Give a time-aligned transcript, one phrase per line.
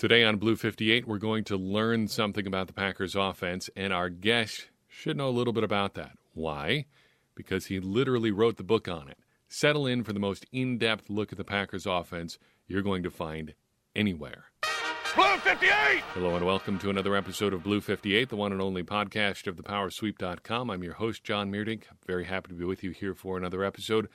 [0.00, 4.08] Today on Blue 58, we're going to learn something about the Packers offense, and our
[4.08, 6.12] guest should know a little bit about that.
[6.32, 6.86] Why?
[7.34, 9.18] Because he literally wrote the book on it.
[9.50, 13.10] Settle in for the most in depth look at the Packers offense you're going to
[13.10, 13.52] find
[13.94, 14.44] anywhere.
[15.14, 15.70] Blue 58!
[16.14, 19.56] Hello and welcome to another episode of Blue 58, the one and only podcast of
[19.56, 20.70] thepowersweep.com.
[20.70, 21.82] I'm your host, Jon Meerdink.
[22.06, 24.08] Very happy to be with you here for another episode.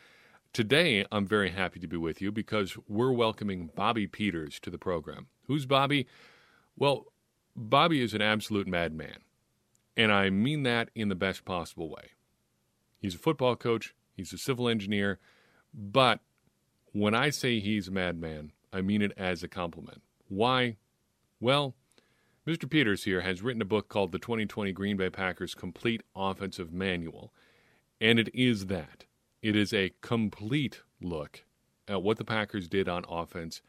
[0.55, 4.77] Today, I'm very happy to be with you because we're welcoming Bobby Peters to the
[4.77, 5.27] program.
[5.47, 6.07] Who's Bobby?
[6.77, 7.07] Well,
[7.57, 9.17] Bobby is an absolute madman.
[9.97, 12.11] And I mean that in the best possible way.
[12.97, 15.19] He's a football coach, he's a civil engineer,
[15.73, 16.21] but
[16.93, 20.03] when I say he's a madman, I mean it as a compliment.
[20.29, 20.77] Why?
[21.41, 21.75] Well,
[22.47, 22.69] Mr.
[22.69, 27.33] Peters here has written a book called The 2020 Green Bay Packers Complete Offensive Manual,
[27.99, 29.03] and it is that.
[29.45, 31.43] It is a complete look
[31.87, 33.61] at what the Packers did on offense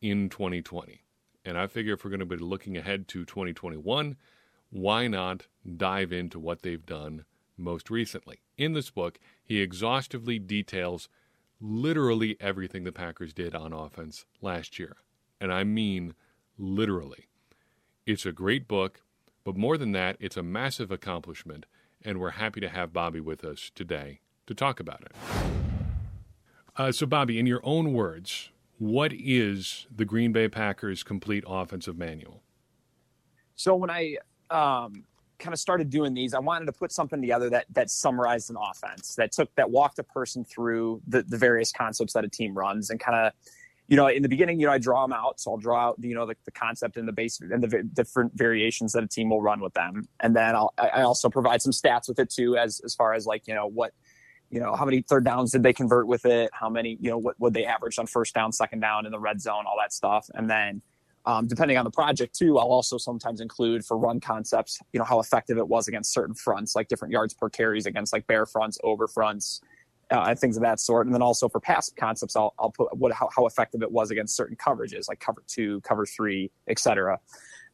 [0.00, 1.02] in 2020.
[1.44, 4.14] And I figure if we're going to be looking ahead to 2021,
[4.70, 7.24] why not dive into what they've done
[7.56, 8.42] most recently?
[8.56, 11.08] In this book, he exhaustively details
[11.60, 14.98] literally everything the Packers did on offense last year.
[15.40, 16.14] And I mean
[16.56, 17.26] literally.
[18.06, 19.00] It's a great book,
[19.42, 21.66] but more than that, it's a massive accomplishment.
[22.02, 25.12] And we're happy to have Bobby with us today to talk about it.
[26.76, 31.96] Uh, so, Bobby, in your own words, what is the Green Bay Packers complete offensive
[31.96, 32.42] manual?
[33.56, 34.16] So when I
[34.50, 35.04] um,
[35.38, 38.56] kind of started doing these, I wanted to put something together that that summarized an
[38.56, 42.56] offense that took that walked a person through the, the various concepts that a team
[42.56, 43.32] runs and kind of
[43.88, 45.96] you know in the beginning you know i draw them out so i'll draw out
[45.98, 49.30] you know the, the concept and the base and the different variations that a team
[49.30, 52.56] will run with them and then I'll, i also provide some stats with it too
[52.58, 53.94] as as far as like you know what
[54.50, 56.50] you know, how many third downs did they convert with it?
[56.52, 59.18] How many, you know, what would they average on first down, second down in the
[59.18, 60.28] red zone, all that stuff.
[60.34, 60.80] And then,
[61.26, 65.04] um, depending on the project too, I'll also sometimes include for run concepts, you know,
[65.04, 68.46] how effective it was against certain fronts, like different yards per carries against like bear
[68.46, 69.60] fronts, over fronts,
[70.10, 71.06] uh, and things of that sort.
[71.06, 74.10] And then also for pass concepts, I'll, I'll put what, how, how effective it was
[74.10, 77.18] against certain coverages, like cover two, cover three, etc.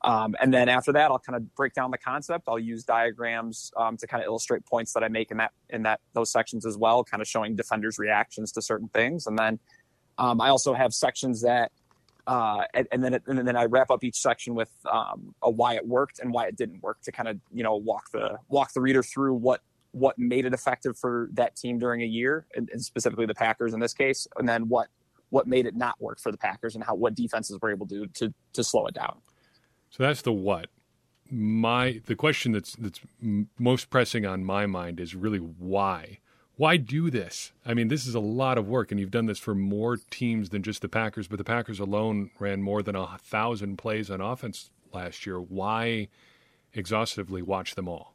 [0.04, 2.44] Um, and then after that, I'll kind of break down the concept.
[2.46, 5.82] I'll use diagrams um, to kind of illustrate points that I make in that in
[5.84, 9.26] that those sections as well, kind of showing defenders' reactions to certain things.
[9.26, 9.58] And then
[10.18, 11.72] um, I also have sections that,
[12.26, 15.50] uh, and, and, then it, and then I wrap up each section with um, a
[15.50, 18.36] why it worked and why it didn't work to kind of you know walk the
[18.48, 22.46] walk the reader through what what made it effective for that team during a year,
[22.54, 24.88] and, and specifically the Packers in this case, and then what
[25.30, 28.06] what made it not work for the Packers and how what defenses were able to
[28.08, 29.16] to to slow it down.
[29.94, 30.70] So that's the what.
[31.30, 32.98] My the question that's that's
[33.60, 36.18] most pressing on my mind is really why.
[36.56, 37.52] Why do this?
[37.64, 40.48] I mean, this is a lot of work, and you've done this for more teams
[40.48, 41.28] than just the Packers.
[41.28, 45.40] But the Packers alone ran more than a thousand plays on offense last year.
[45.40, 46.08] Why
[46.72, 48.14] exhaustively watch them all?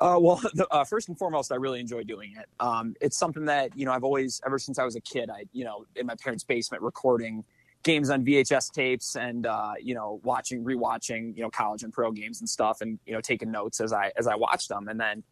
[0.00, 0.40] Uh, well,
[0.70, 2.46] uh, first and foremost, I really enjoy doing it.
[2.60, 5.44] Um, it's something that you know I've always, ever since I was a kid, I
[5.52, 7.44] you know in my parents' basement recording
[7.82, 12.10] games on VHS tapes and uh, you know watching rewatching you know college and pro
[12.10, 15.00] games and stuff and you know taking notes as I as I watched them and
[15.00, 15.22] then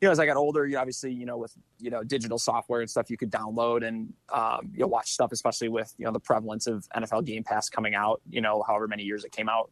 [0.00, 2.80] you know as I got older you obviously you know with you know digital software
[2.80, 6.12] and stuff you could download and um, you know watch stuff especially with you know
[6.12, 9.48] the prevalence of NFL Game Pass coming out you know however many years it came
[9.48, 9.70] out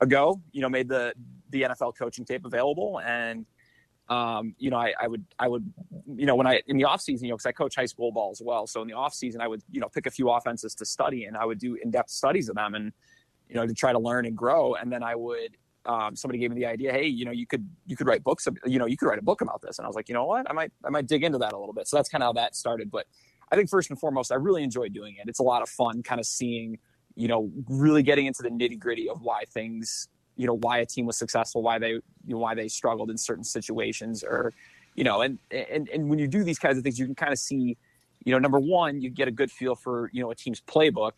[0.00, 1.12] ago you know made the
[1.50, 3.46] the NFL coaching tape available and
[4.08, 5.72] um, you know, I, I, would, I would,
[6.14, 8.12] you know, when I in the off season, you know, because I coach high school
[8.12, 8.66] ball as well.
[8.66, 11.24] So in the off season, I would, you know, pick a few offenses to study,
[11.24, 12.92] and I would do in depth studies of them, and
[13.48, 14.74] you know, to try to learn and grow.
[14.74, 15.56] And then I would,
[15.86, 18.48] um, somebody gave me the idea, hey, you know, you could, you could write books,
[18.64, 20.24] you know, you could write a book about this, and I was like, you know
[20.24, 21.86] what, I might, I might dig into that a little bit.
[21.86, 22.90] So that's kind of how that started.
[22.90, 23.06] But
[23.52, 25.28] I think first and foremost, I really enjoy doing it.
[25.28, 26.78] It's a lot of fun, kind of seeing,
[27.16, 30.86] you know, really getting into the nitty gritty of why things you know why a
[30.86, 34.52] team was successful, why they you know, why they struggled in certain situations, or
[34.94, 37.32] you know, and and and when you do these kinds of things, you can kind
[37.32, 37.76] of see,
[38.24, 41.12] you know, number one, you get a good feel for you know a team's playbook,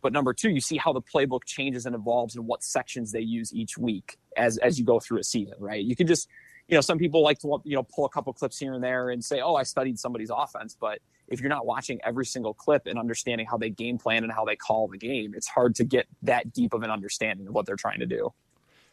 [0.00, 3.20] but number two, you see how the playbook changes and evolves and what sections they
[3.20, 5.84] use each week as as you go through a season, right?
[5.84, 6.28] You can just
[6.68, 9.10] you know, some people like to you know pull a couple clips here and there
[9.10, 12.86] and say, "Oh, I studied somebody's offense," but if you're not watching every single clip
[12.86, 15.84] and understanding how they game plan and how they call the game, it's hard to
[15.84, 18.32] get that deep of an understanding of what they're trying to do.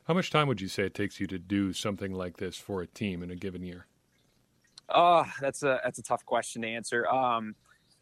[0.10, 2.82] How much time would you say it takes you to do something like this for
[2.82, 3.86] a team in a given year?
[4.90, 7.08] Oh, that's a that's a tough question to answer.
[7.08, 7.54] Um,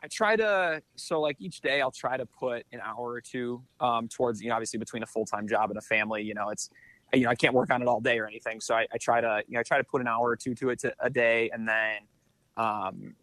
[0.02, 3.62] I try to so like each day I'll try to put an hour or two
[3.82, 6.24] um, towards you know obviously between a full time job and a family.
[6.24, 6.70] You know it's
[7.14, 9.20] you know I can't work on it all day or anything, so I, I try
[9.20, 11.10] to you know I try to put an hour or two to it to, a
[11.10, 11.98] day, and then
[12.56, 13.16] um,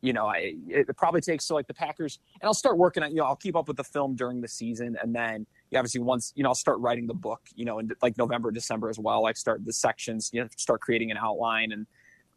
[0.00, 3.10] you know, I, it probably takes so like the Packers, and I'll start working on,
[3.10, 6.32] you know, I'll keep up with the film during the season, and then obviously once,
[6.34, 9.26] you know, I'll start writing the book, you know, in like November, December as well.
[9.26, 11.86] i start the sections, you know, start creating an outline, and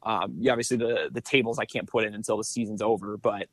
[0.03, 3.47] um, obviously the the tables I can't put in until the season's over, but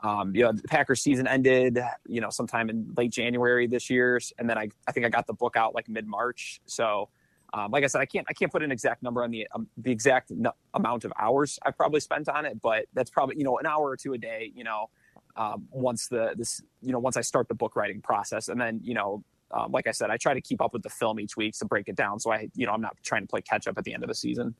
[0.00, 4.20] um, you know, the Packers season ended, you know, sometime in late January this year,
[4.38, 7.08] and then I I think I got the book out like mid March, so
[7.54, 9.66] um, like I said, I can't I can't put an exact number on the um,
[9.78, 13.44] the exact no, amount of hours I've probably spent on it, but that's probably you
[13.44, 14.52] know an hour or two a day.
[14.54, 14.90] You know,
[15.38, 18.80] um, once the this you know once I start the book writing process, and then
[18.82, 19.24] you know.
[19.50, 21.64] Um, like I said, I try to keep up with the film each week to
[21.64, 23.84] break it down, so I, you know, I'm not trying to play catch up at
[23.84, 24.54] the end of the season.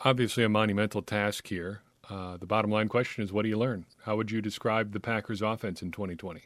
[0.00, 1.82] Obviously, a monumental task here.
[2.10, 3.86] Uh, the bottom line question is, what do you learn?
[4.06, 6.40] How would you describe the Packers' offense in 2020?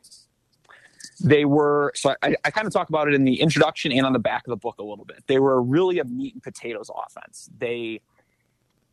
[1.21, 4.13] they were so I, I, kind of talk about it in the introduction and on
[4.13, 6.91] the back of the book a little bit they were really a meat and potatoes
[7.07, 8.01] offense they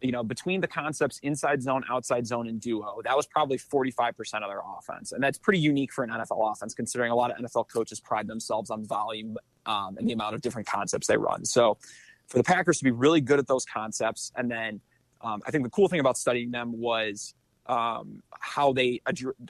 [0.01, 4.09] you know between the concepts inside zone outside zone and duo that was probably 45%
[4.35, 7.37] of their offense and that's pretty unique for an nfl offense considering a lot of
[7.37, 11.43] nfl coaches pride themselves on volume um, and the amount of different concepts they run
[11.45, 11.77] so
[12.27, 14.79] for the packers to be really good at those concepts and then
[15.21, 17.33] um, i think the cool thing about studying them was
[17.65, 18.99] um, how they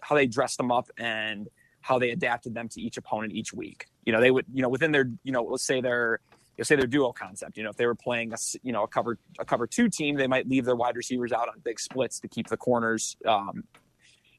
[0.02, 1.48] how they dressed them up and
[1.82, 3.88] how they adapted them to each opponent each week.
[4.06, 6.20] You know, they would, you know, within their, you know, let's say their,
[6.60, 7.58] let's say their duo concept.
[7.58, 10.16] You know, if they were playing a, you know, a cover a cover two team,
[10.16, 13.64] they might leave their wide receivers out on big splits to keep the corners, um,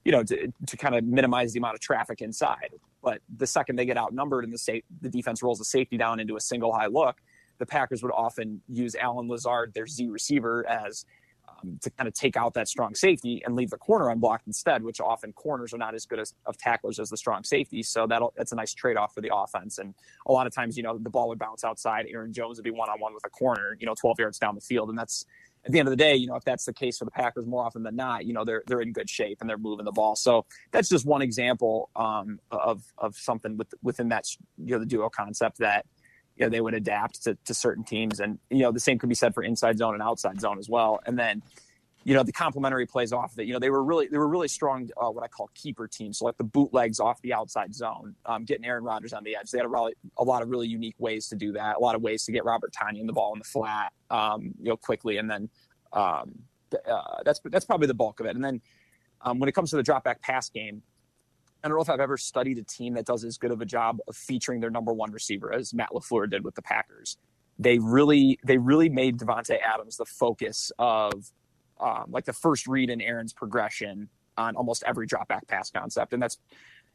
[0.05, 2.71] you know, to, to kind of minimize the amount of traffic inside.
[3.03, 6.21] But the second they get outnumbered and the state the defense rolls the safety down
[6.21, 7.17] into a single high look,
[7.59, 11.05] the Packers would often use Allen Lazard, their Z receiver, as
[11.63, 14.83] um, to kind of take out that strong safety and leave the corner unblocked instead,
[14.83, 17.83] which often corners are not as good as, of tacklers as the strong safety.
[17.83, 19.79] So that'll that's a nice trade off for the offense.
[19.79, 19.95] And
[20.27, 22.07] a lot of times, you know, the ball would bounce outside.
[22.09, 24.55] Aaron Jones would be one on one with a corner, you know, 12 yards down
[24.55, 25.25] the field, and that's
[25.65, 27.47] at the end of the day, you know, if that's the case for the Packers
[27.47, 29.93] more often than not, you know, they're they're in good shape and they're moving the
[29.93, 30.17] ball.
[30.17, 34.25] So that's just one example um, of of something with, within that
[34.57, 35.85] you know the duo concept that
[36.41, 38.19] you know, they would adapt to, to certain teams.
[38.19, 40.71] And, you know, the same could be said for inside zone and outside zone as
[40.71, 40.99] well.
[41.05, 41.43] And then,
[42.03, 44.49] you know, the complementary plays off that, you know, they were really, they were really
[44.49, 46.19] strong, uh, what I call keeper teams.
[46.19, 49.51] So like the bootlegs off the outside zone, um, getting Aaron Rodgers on the edge.
[49.51, 51.77] They had a, really, a lot of really unique ways to do that.
[51.77, 54.71] A lot of ways to get Robert Tonyan the ball in the flat, um, you
[54.71, 55.19] know, quickly.
[55.19, 55.51] And then,
[55.93, 56.39] um,
[56.91, 58.35] uh, that's, that's probably the bulk of it.
[58.35, 58.63] And then,
[59.21, 60.81] um, when it comes to the drop back pass game,
[61.63, 63.67] I don't know if I've ever studied a team that does as good of a
[63.67, 67.19] job of featuring their number one receiver as Matt LaFleur did with the Packers.
[67.59, 71.31] They really, they really made Davante Adams the focus of
[71.79, 76.13] um, like the first read in Aaron's progression on almost every drop back pass concept,
[76.13, 76.39] and that's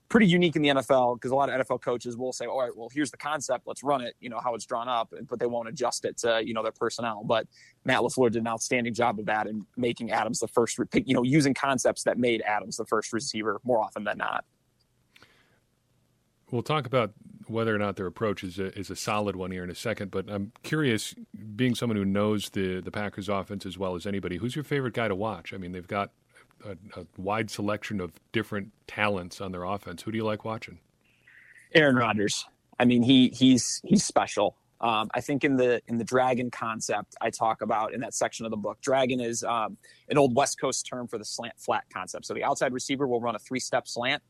[0.09, 2.75] pretty unique in the NFL because a lot of NFL coaches will say, "All right,
[2.75, 5.45] well, here's the concept, let's run it," you know how it's drawn up, but they
[5.45, 7.23] won't adjust it to you know their personnel.
[7.23, 7.47] But
[7.83, 11.23] Matt LaFleur did an outstanding job of that and making Adams the first, you know,
[11.23, 14.45] using concepts that made Adams the first receiver more often than not.
[16.55, 17.11] We'll talk about
[17.47, 20.09] whether or not their approach is a, is a solid one here in a second,
[20.09, 21.13] but I'm curious,
[21.55, 24.93] being someone who knows the, the Packers offense as well as anybody, who's your favorite
[24.93, 25.53] guy to watch?
[25.53, 26.11] I mean, they've got
[26.65, 30.01] a, a wide selection of different talents on their offense.
[30.03, 30.79] Who do you like watching?
[31.73, 32.45] Aaron Rodgers.
[32.79, 34.55] I mean, he he's he's special.
[34.79, 38.45] Um, I think in the in the dragon concept I talk about in that section
[38.45, 39.77] of the book, dragon is um,
[40.09, 42.25] an old West Coast term for the slant flat concept.
[42.25, 44.23] So the outside receiver will run a three step slant,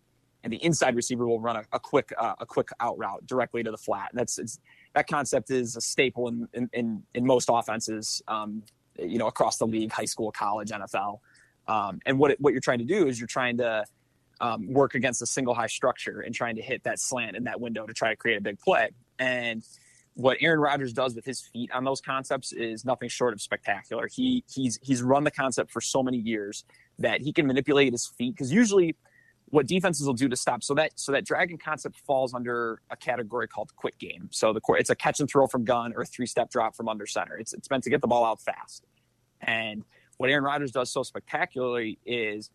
[0.46, 3.64] and the inside receiver will run a, a quick uh, a quick out route directly
[3.64, 4.12] to the flat.
[4.12, 4.60] And that's
[4.94, 8.62] that concept is a staple in in, in, in most offenses, um,
[8.98, 11.18] you know, across the league, high school, college, NFL.
[11.68, 13.84] Um, and what it, what you're trying to do is you're trying to
[14.40, 17.60] um, work against a single high structure and trying to hit that slant in that
[17.60, 18.92] window to try to create a big play.
[19.18, 19.64] And
[20.14, 24.08] what Aaron Rodgers does with his feet on those concepts is nothing short of spectacular.
[24.14, 26.66] He he's he's run the concept for so many years
[27.00, 28.96] that he can manipulate his feet because usually
[29.50, 30.64] what defenses will do to stop.
[30.64, 34.30] So that so that dragon concept falls under a category called quick game.
[34.32, 36.90] So the it's a catch and throw from gun or a three step drop from
[36.90, 37.38] under center.
[37.38, 38.86] It's it's meant to get the ball out fast.
[39.42, 39.84] And
[40.18, 42.50] what Aaron Rodgers does so spectacularly is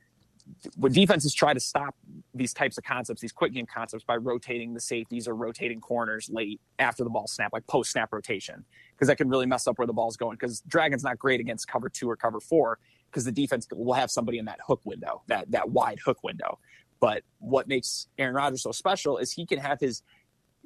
[0.77, 1.95] what defenses try to stop
[2.35, 6.29] these types of concepts, these quick game concepts, by rotating the safeties or rotating corners
[6.33, 9.79] late after the ball snap, like post snap rotation, because that can really mess up
[9.79, 10.37] where the ball's going.
[10.37, 12.79] Because Dragon's not great against cover two or cover four,
[13.11, 16.59] because the defense will have somebody in that hook window, that that wide hook window.
[17.01, 20.03] But what makes Aaron Rodgers so special is he can have his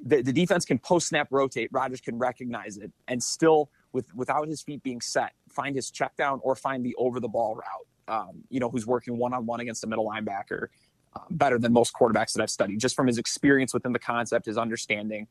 [0.03, 1.69] the, the defense can post snap rotate.
[1.71, 6.15] Rodgers can recognize it and still with without his feet being set, find his check
[6.17, 7.87] down or find the over the ball route.
[8.07, 10.67] Um, you know, who's working one on one against a middle linebacker
[11.15, 14.45] uh, better than most quarterbacks that I've studied, just from his experience within the concept,
[14.45, 15.27] his understanding.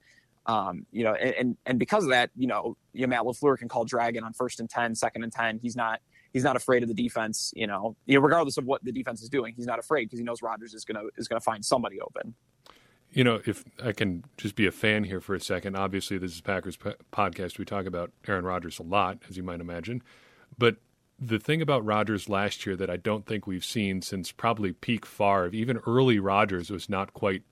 [0.47, 3.85] Um, you know, and, and, and because of that, you know, Matt LaFleur can call
[3.85, 5.61] Dragon on first and 10, second and 10.
[5.63, 6.01] He's not
[6.35, 7.55] he's not afraid of the defense.
[7.57, 10.19] You know, you know, regardless of what the defense is doing, he's not afraid because
[10.19, 12.35] he knows Rodgers is gonna is gonna find somebody open.
[13.11, 16.33] You know, if I can just be a fan here for a second, obviously this
[16.33, 17.59] is Packers podcast.
[17.59, 20.03] We talk about Aaron Rodgers a lot, as you might imagine,
[20.59, 20.77] but
[21.19, 25.07] the thing about Rodgers last year that I don't think we've seen since probably peak
[25.07, 27.43] Favre, even early Rodgers was not quite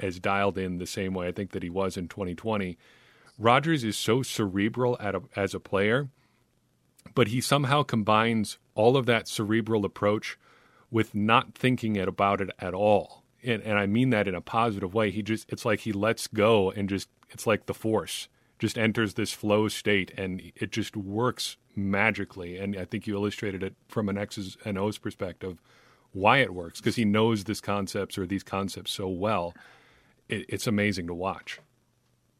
[0.00, 2.76] as dialed in the same way I think that he was in 2020.
[3.38, 6.08] Rodgers is so cerebral a, as a player,
[7.14, 10.38] but he somehow combines all of that cerebral approach
[10.90, 13.22] with not thinking about it at all.
[13.42, 15.10] And, and I mean that in a positive way.
[15.10, 18.28] He just, it's like he lets go and just, it's like the force
[18.58, 22.58] just enters this flow state and it just works magically.
[22.58, 25.60] And I think you illustrated it from an X's and O's perspective
[26.12, 29.54] why it works because he knows this concepts or these concepts so well.
[30.28, 31.58] It, it's amazing to watch.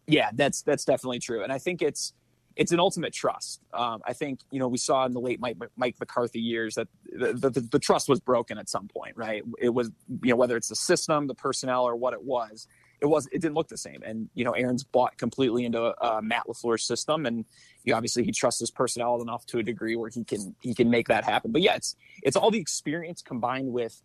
[0.06, 2.12] Yeah, that's that's definitely true, and I think it's
[2.56, 3.60] it's an ultimate trust.
[3.72, 6.88] Um, I think you know we saw in the late Mike, Mike McCarthy years that
[7.12, 9.42] the, the, the, trust was broken at some point, right?
[9.58, 9.90] It was
[10.22, 12.66] you know whether it's the system, the personnel, or what it was
[13.02, 14.00] it was it didn't look the same.
[14.04, 17.44] And you know, Aaron's bought completely into uh, Matt LaFleur's system, and
[17.84, 20.88] you obviously he trusts his personnel enough to a degree where he can he can
[20.88, 21.50] make that happen.
[21.50, 24.00] But yeah, it's it's all the experience combined with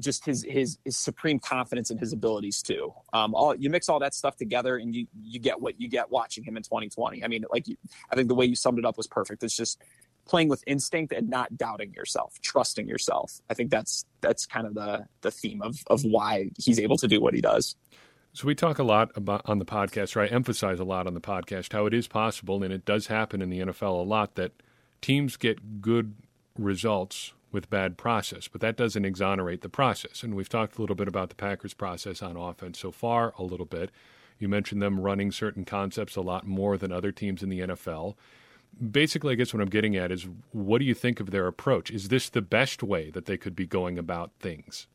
[0.00, 2.92] just his his his supreme confidence in his abilities too.
[3.12, 6.10] Um, all you mix all that stuff together, and you you get what you get
[6.10, 7.24] watching him in 2020.
[7.24, 7.76] I mean, like you,
[8.10, 9.42] I think the way you summed it up was perfect.
[9.42, 9.80] It's just
[10.26, 13.40] playing with instinct and not doubting yourself, trusting yourself.
[13.50, 17.08] I think that's that's kind of the the theme of of why he's able to
[17.08, 17.74] do what he does.
[18.34, 21.14] So we talk a lot about on the podcast, or I emphasize a lot on
[21.14, 24.36] the podcast how it is possible, and it does happen in the NFL a lot
[24.36, 24.52] that
[25.00, 26.14] teams get good
[26.56, 30.22] results with bad process, but that doesn't exonerate the process.
[30.22, 33.42] And we've talked a little bit about the Packers' process on offense so far, a
[33.42, 33.90] little bit.
[34.38, 38.14] You mentioned them running certain concepts a lot more than other teams in the NFL.
[38.90, 41.90] Basically, I guess what I'm getting at is what do you think of their approach?
[41.90, 44.86] Is this the best way that they could be going about things?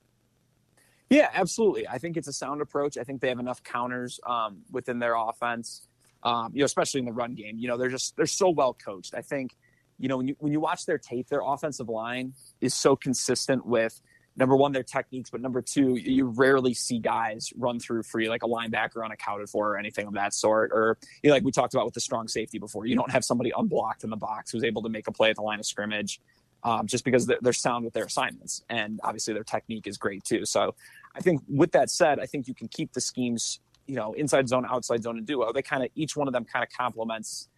[1.10, 1.88] Yeah, absolutely.
[1.88, 2.98] I think it's a sound approach.
[2.98, 5.88] I think they have enough counters um, within their offense,
[6.24, 7.58] um, you know, especially in the run game.
[7.60, 9.14] You know, they're just they're so well coached.
[9.14, 9.56] I think,
[10.00, 13.66] you know, when you when you watch their tape, their offensive line is so consistent
[13.66, 14.02] with
[14.36, 18.44] number one their techniques, but number two, you rarely see guys run through free like
[18.44, 20.72] a linebacker unaccounted for or anything of that sort.
[20.74, 23.24] Or you know, like we talked about with the strong safety before, you don't have
[23.24, 25.66] somebody unblocked in the box who's able to make a play at the line of
[25.66, 26.20] scrimmage.
[26.66, 30.24] Um, just because they're, they're sound with their assignments, and obviously their technique is great
[30.24, 30.46] too.
[30.46, 30.76] So
[31.14, 34.48] I think with that said, I think you can keep the schemes, you know, inside
[34.48, 35.52] zone, outside zone, and duo.
[35.52, 37.50] They kind of each one of them kind of complements.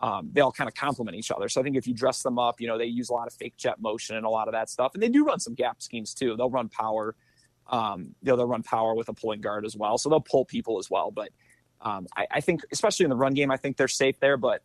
[0.00, 1.48] Um, they all kind of complement each other.
[1.48, 3.32] So I think if you dress them up, you know, they use a lot of
[3.32, 5.80] fake jet motion and a lot of that stuff, and they do run some gap
[5.82, 6.36] schemes too.
[6.36, 7.14] They'll run power.
[7.68, 9.96] Um, you know, they'll run power with a pulling guard as well.
[9.96, 11.10] So they'll pull people as well.
[11.10, 11.30] But
[11.80, 14.36] um, I, I, think, especially in the run game, I think they're safe there.
[14.36, 14.62] But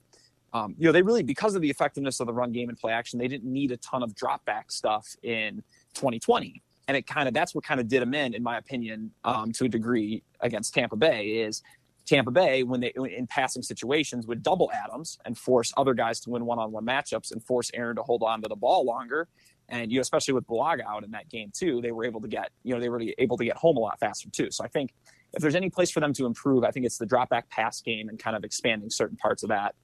[0.51, 2.91] um, you know, they really because of the effectiveness of the run game and play
[2.91, 7.27] action, they didn't need a ton of drop back stuff in 2020 and it kind
[7.27, 10.23] of that's what kind of did them in, in my opinion, um, to a degree
[10.39, 11.43] against Tampa Bay.
[11.43, 11.61] Is
[12.09, 16.31] Tampa Bay when they in passing situations would double Adams and force other guys to
[16.31, 19.27] win one-on-one matchups and force Aaron to hold on to the ball longer.
[19.69, 22.27] And you know, especially with Bulaga out in that game too, they were able to
[22.27, 24.49] get you know they were able to get home a lot faster too.
[24.49, 24.91] So I think
[25.33, 27.79] if there's any place for them to improve, I think it's the drop back pass
[27.79, 29.75] game and kind of expanding certain parts of that.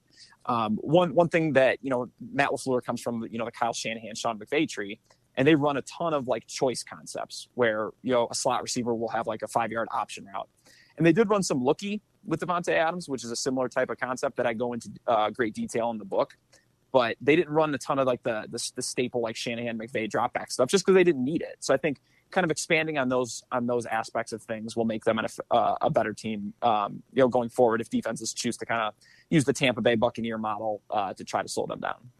[0.46, 3.72] Um, one one thing that you know Matt LaFleur comes from you know the Kyle
[3.72, 4.98] Shanahan Sean McVay tree
[5.36, 8.94] and they run a ton of like choice concepts where you know a slot receiver
[8.94, 10.48] will have like a five yard option route
[10.96, 13.98] and they did run some looky with Davante Adams, which is a similar type of
[13.98, 16.36] concept that I go into uh, great detail in the book.
[16.92, 20.10] But they didn't run a ton of like the the, the staple like Shanahan McVay
[20.10, 21.56] dropback stuff just because they didn't need it.
[21.60, 21.98] So I think
[22.30, 25.74] kind of expanding on those on those aspects of things will make them an, uh,
[25.80, 28.94] a better team, um, you know, going forward if defenses choose to kind of
[29.30, 32.10] use the Tampa Bay Buccaneer model uh, to try to slow them down.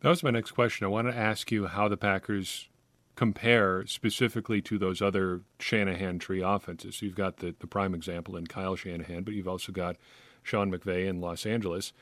[0.00, 0.84] That was my next question.
[0.84, 2.68] I want to ask you how the Packers
[3.16, 7.00] compare specifically to those other Shanahan tree offenses.
[7.00, 9.96] You've got the, the prime example in Kyle Shanahan, but you've also got
[10.42, 11.92] Sean McVay in Los Angeles.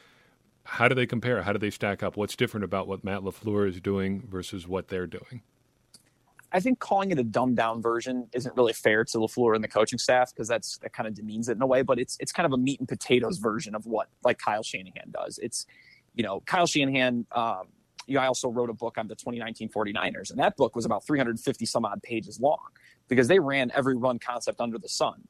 [0.64, 1.42] How do they compare?
[1.42, 2.16] How do they stack up?
[2.16, 5.42] What's different about what Matt LaFleur is doing versus what they're doing?
[6.52, 9.68] I think calling it a dumbed down version isn't really fair to LaFleur and the
[9.68, 12.30] coaching staff because that's that kind of demeans it in a way, but it's it's
[12.30, 15.38] kind of a meat and potatoes version of what like Kyle Shanahan does.
[15.42, 15.66] It's
[16.14, 17.68] you know, Kyle Shanahan um,
[18.06, 20.84] you know, I also wrote a book on the 2019 49ers, and that book was
[20.84, 22.58] about 350 some odd pages long
[23.08, 25.22] because they ran every run concept under the sun.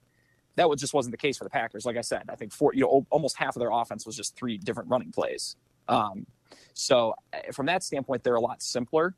[0.57, 1.87] That just wasn't the case for the Packers.
[1.87, 4.37] Like I said, I think four, you know, almost half of their offense was just
[4.37, 5.57] three different running plays.
[5.89, 6.27] Um,
[6.75, 9.15] so eh, from that standpoint, they're a lot simpler,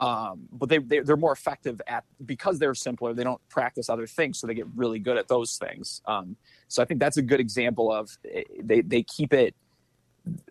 [0.00, 3.12] um, but they, they are more effective at because they're simpler.
[3.12, 6.00] They don't practice other things, so they get really good at those things.
[6.06, 6.36] Um,
[6.68, 9.54] so I think that's a good example of eh, they they keep it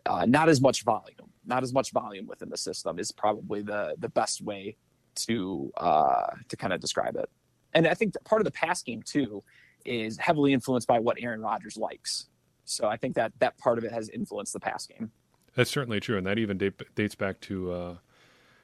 [0.06, 1.21] uh, not as much volume
[1.52, 4.76] not as much volume within the system is probably the the best way
[5.16, 7.30] to uh, to kind of describe it.
[7.74, 9.44] And I think part of the pass game too
[9.86, 12.28] is heavily influenced by what Aaron Rodgers likes.
[12.64, 15.12] So I think that that part of it has influenced the pass game.
[15.56, 17.96] That's certainly true, and that even date, dates back to uh,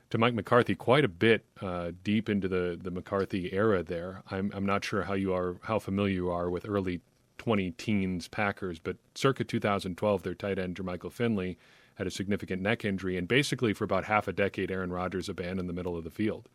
[0.09, 3.83] to Mike McCarthy quite a bit uh, deep into the the McCarthy era.
[3.83, 7.01] There, I'm I'm not sure how you are how familiar you are with early
[7.37, 11.57] 20 teens Packers, but circa 2012, their tight end Jermichael Finley
[11.97, 15.67] had a significant neck injury, and basically for about half a decade, Aaron Rodgers abandoned
[15.67, 16.47] the middle of the field.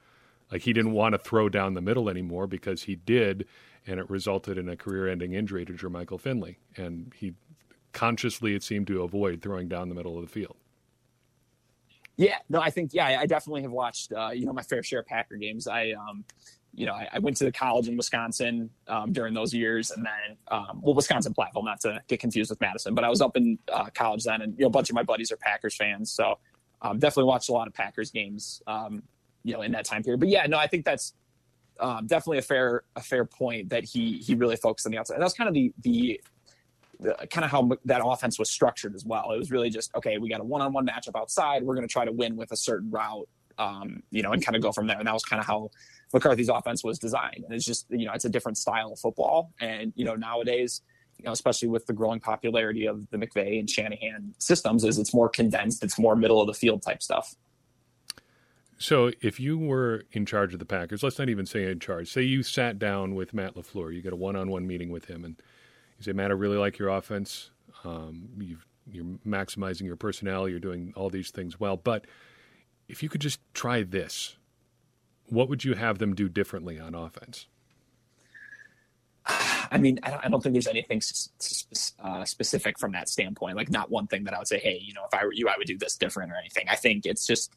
[0.50, 3.46] Like he didn't want to throw down the middle anymore because he did,
[3.86, 7.34] and it resulted in a career-ending injury to Jermichael Finley, and he
[7.92, 10.56] consciously it seemed to avoid throwing down the middle of the field.
[12.16, 15.00] Yeah, no, I think yeah, I definitely have watched uh, you know my fair share
[15.00, 15.66] of Packer games.
[15.66, 16.24] I um,
[16.74, 20.04] you know, I, I, went to the college in Wisconsin um, during those years, and
[20.04, 23.36] then um, well, Wisconsin Platteville, not to get confused with Madison, but I was up
[23.36, 26.10] in uh, college then, and you know, a bunch of my buddies are Packers fans,
[26.10, 26.38] so
[26.80, 29.02] um, definitely watched a lot of Packers games, um,
[29.44, 30.20] you know, in that time period.
[30.20, 31.14] But yeah, no, I think that's
[31.78, 35.14] um, definitely a fair a fair point that he he really focused on the outside.
[35.14, 36.20] And that was kind of the the
[37.30, 39.32] kind of how that offense was structured as well.
[39.32, 41.62] It was really just okay, we got a one-on-one matchup outside.
[41.62, 44.56] We're going to try to win with a certain route, um, you know, and kind
[44.56, 44.98] of go from there.
[44.98, 45.70] And that was kind of how
[46.12, 47.44] McCarthy's offense was designed.
[47.44, 49.52] And it's just, you know, it's a different style of football.
[49.60, 50.82] And, you know, nowadays,
[51.18, 55.14] you know, especially with the growing popularity of the McVay and Shanahan systems, is it's
[55.14, 57.34] more condensed, it's more middle of the field type stuff.
[58.78, 62.10] So if you were in charge of the Packers, let's not even say in charge,
[62.10, 65.04] say you sat down with Matt LaFleur, you get a one on one meeting with
[65.04, 65.36] him and
[65.98, 67.50] you say, Matt, I really like your offense.
[67.84, 68.58] Um, you
[69.00, 72.06] are maximizing your personnel, you're doing all these things well, but
[72.92, 74.36] if you could just try this,
[75.26, 77.46] what would you have them do differently on offense?
[79.26, 81.00] I mean, I don't, think there's anything
[82.04, 83.56] uh, specific from that standpoint.
[83.56, 85.48] Like, not one thing that I would say, hey, you know, if I were you,
[85.48, 86.66] I would do this different or anything.
[86.68, 87.54] I think it's just,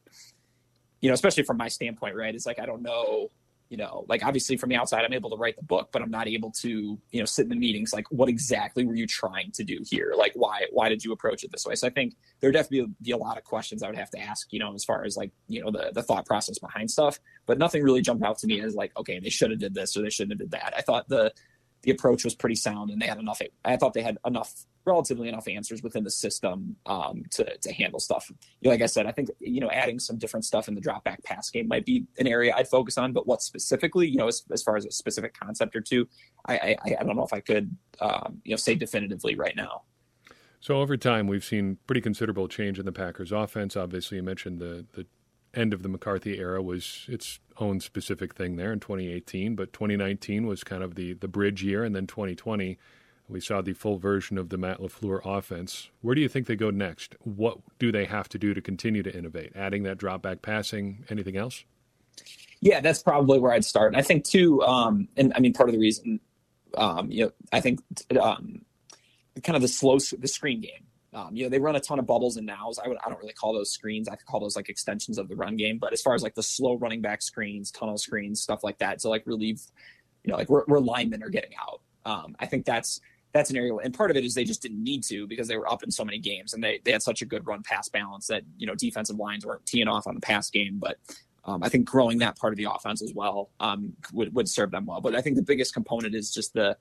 [1.02, 2.34] you know, especially from my standpoint, right?
[2.34, 3.30] It's like I don't know
[3.76, 6.10] you know, like obviously from the outside, I'm able to write the book, but I'm
[6.10, 7.92] not able to, you know, sit in the meetings.
[7.92, 10.14] Like, what exactly were you trying to do here?
[10.18, 11.76] Like, why, why did you approach it this way?
[11.76, 14.20] So I think there would definitely be a lot of questions I would have to
[14.20, 17.20] ask, you know, as far as like, you know, the, the thought process behind stuff,
[17.48, 19.98] but nothing really jumped out to me as like, okay, they should have did this
[19.98, 20.74] or they shouldn't have did that.
[20.78, 21.34] I thought the,
[21.86, 25.30] the approach was pretty sound and they had enough, I thought they had enough relatively
[25.30, 28.30] enough answers within the system um, to to handle stuff.
[28.30, 30.82] You know, like I said, I think you know adding some different stuff in the
[30.82, 33.14] drop back pass game might be an area I'd focus on.
[33.14, 36.08] But what specifically, you know, as, as far as a specific concept or two,
[36.48, 39.84] I, I, I don't know if I could um, you know say definitively right now.
[40.60, 43.78] So over time, we've seen pretty considerable change in the Packers' offense.
[43.78, 45.06] Obviously, you mentioned the the
[45.56, 50.46] end of the McCarthy era was its own specific thing there in 2018, but 2019
[50.48, 52.78] was kind of the the bridge year, and then 2020
[53.28, 55.90] we saw the full version of the Matt LaFleur offense.
[56.02, 57.16] Where do you think they go next?
[57.24, 59.54] What do they have to do to continue to innovate?
[59.56, 61.64] Adding that drop back passing, anything else?
[62.62, 63.96] Yeah, that's probably where I'd start.
[63.96, 66.20] I think too, um, and I mean, part of the reason,
[66.78, 67.82] um, you know, I think
[68.20, 68.62] um,
[69.44, 70.86] kind of the slow, the screen game.
[71.16, 72.78] Um, you know, they run a ton of bubbles and nows.
[72.78, 74.08] I would, I don't really call those screens.
[74.08, 75.78] I could call those like extensions of the run game.
[75.78, 79.00] But as far as like the slow running back screens, tunnel screens, stuff like that,
[79.00, 79.62] to like relieve,
[80.24, 81.82] you know, like where, where linemen are getting out.
[82.06, 83.00] Um, I think that's
[83.34, 85.58] that's an area and part of it is they just didn't need to because they
[85.58, 87.90] were up in so many games and they, they had such a good run pass
[87.90, 90.98] balance that you know defensive lines weren't teeing off on the pass game but
[91.46, 94.72] um, I think growing that part of the offense as well um, would, would serve
[94.72, 95.00] them well.
[95.00, 96.76] But I think the biggest component is just the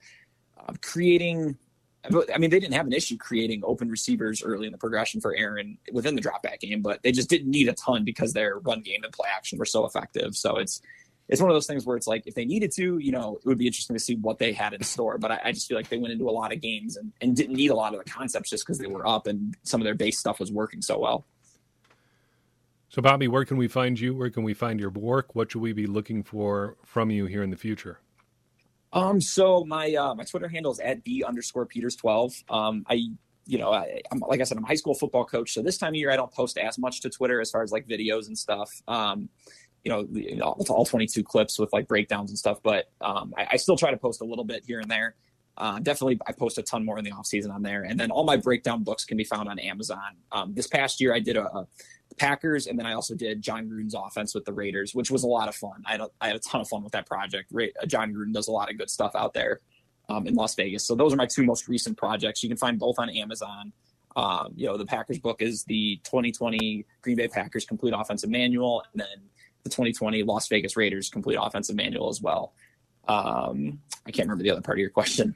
[0.58, 1.58] uh, creating.
[2.04, 5.34] I mean, they didn't have an issue creating open receivers early in the progression for
[5.34, 8.82] Aaron within the dropback game, but they just didn't need a ton because their run
[8.82, 10.36] game and play action were so effective.
[10.36, 10.82] So it's
[11.28, 13.46] it's one of those things where it's like if they needed to, you know, it
[13.46, 15.16] would be interesting to see what they had in store.
[15.16, 17.34] But I, I just feel like they went into a lot of games and, and
[17.34, 19.86] didn't need a lot of the concepts just because they were up and some of
[19.86, 21.24] their base stuff was working so well.
[22.90, 24.14] So, Bobby, where can we find you?
[24.14, 25.34] Where can we find your work?
[25.34, 27.98] What should we be looking for from you here in the future?
[28.94, 32.32] Um, so my uh, my Twitter handle is at b underscore peters twelve.
[32.48, 33.08] Um, I
[33.46, 35.76] you know, I, am like I said, I'm a high school football coach, so this
[35.76, 38.28] time of year I don't post as much to Twitter as far as like videos
[38.28, 38.70] and stuff.
[38.88, 39.28] Um,
[39.84, 42.58] you know, all, all 22 clips with like breakdowns and stuff.
[42.62, 45.14] But um, I, I, still try to post a little bit here and there.
[45.58, 47.82] Uh, definitely, I post a ton more in the off season on there.
[47.82, 50.16] And then all my breakdown books can be found on Amazon.
[50.32, 51.66] Um, this past year, I did a, a,
[52.16, 55.26] Packers, and then I also did Jon Gruden's offense with the Raiders, which was a
[55.26, 55.82] lot of fun.
[55.86, 57.50] I had a, I had a ton of fun with that project.
[57.52, 59.60] Ra- uh, Jon Gruden does a lot of good stuff out there
[60.08, 60.86] um, in Las Vegas.
[60.86, 62.42] So those are my two most recent projects.
[62.42, 63.72] You can find both on Amazon.
[64.16, 68.84] Um, you know, the Packers book is the 2020 Green Bay Packers Complete Offensive Manual,
[68.92, 69.28] and then
[69.64, 72.52] the 2020 Las Vegas Raiders complete offensive manual as well.
[73.08, 75.34] Um, I can't remember the other part of your question.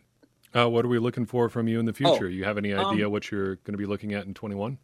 [0.55, 2.27] Uh, what are we looking for from you in the future?
[2.27, 4.79] Oh, you have any idea um, what you're going to be looking at in 21?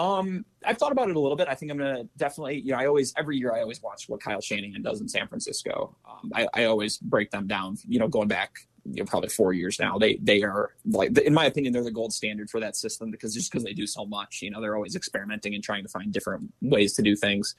[0.00, 1.46] Um, I've thought about it a little bit.
[1.46, 4.22] I think I'm gonna definitely, you know, I always every year I always watch what
[4.22, 5.94] Kyle Shanahan does in San Francisco.
[6.08, 7.76] Um, I, I always break them down.
[7.86, 9.98] You know, going back, you know, probably four years now.
[9.98, 13.34] They they are like, in my opinion, they're the gold standard for that system because
[13.34, 16.10] just because they do so much, you know, they're always experimenting and trying to find
[16.10, 17.54] different ways to do things.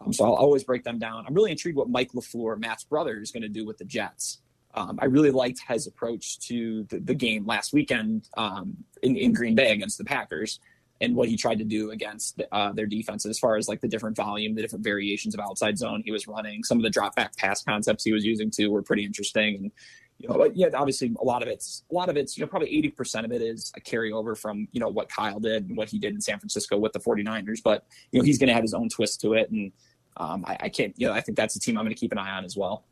[0.00, 1.24] Um, so I'll always break them down.
[1.28, 4.38] I'm really intrigued what Mike LaFleur, Matt's brother, is going to do with the Jets.
[4.74, 9.32] Um, I really liked his approach to the, the game last weekend um, in, in
[9.32, 10.58] Green Bay against the Packers
[11.04, 13.88] and what he tried to do against uh, their defense as far as like the
[13.88, 16.64] different volume, the different variations of outside zone he was running.
[16.64, 19.56] Some of the drop back pass concepts he was using too were pretty interesting.
[19.56, 19.72] And
[20.18, 22.48] you know, but yeah, obviously a lot of it's a lot of it's, you know,
[22.48, 25.88] probably 80% of it is a carryover from, you know, what Kyle did and what
[25.88, 27.60] he did in San Francisco with the 49ers.
[27.62, 29.50] But, you know, he's going to have his own twist to it.
[29.50, 29.72] And
[30.16, 32.12] um, I, I can't, you know, I think that's a team I'm going to keep
[32.12, 32.84] an eye on as well.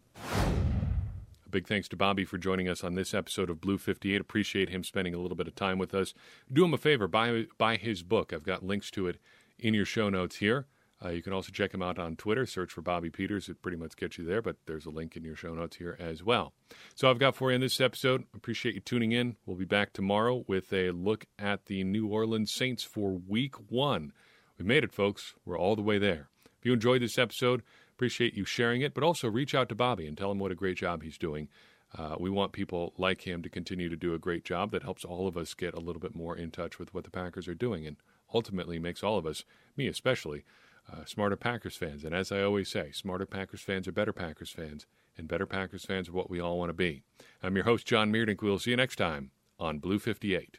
[1.53, 4.23] Big thanks to Bobby for joining us on this episode of Blue 58.
[4.23, 6.15] Appreciate him spending a little bit of time with us.
[6.51, 8.33] Do him a favor, buy, buy his book.
[8.33, 9.19] I've got links to it
[9.59, 10.67] in your show notes here.
[11.05, 12.47] Uh, you can also check him out on Twitter.
[12.47, 13.51] Search for Bobby Peters.
[13.51, 15.95] It pretty much gets you there, but there's a link in your show notes here
[16.01, 16.55] as well.
[16.95, 18.25] So I've got for you in this episode.
[18.35, 19.37] Appreciate you tuning in.
[19.45, 24.15] We'll be back tomorrow with a look at the New Orleans Saints for week one.
[24.59, 25.35] We made it, folks.
[25.45, 26.31] We're all the way there.
[26.59, 27.63] If you enjoyed this episode,
[27.95, 30.57] Appreciate you sharing it, but also reach out to Bobby and tell him what a
[30.57, 31.49] great job he's doing.
[31.97, 35.05] Uh, we want people like him to continue to do a great job that helps
[35.05, 37.55] all of us get a little bit more in touch with what the Packers are
[37.55, 37.97] doing and
[38.33, 39.45] ultimately makes all of us,
[39.77, 40.45] me especially,
[40.91, 42.03] uh, smarter Packers fans.
[42.03, 45.85] And as I always say, smarter Packers fans are better Packers fans, and better Packers
[45.85, 47.03] fans are what we all want to be.
[47.43, 48.41] I'm your host, Jon Meerdink.
[48.41, 50.59] We'll see you next time on Blue 58.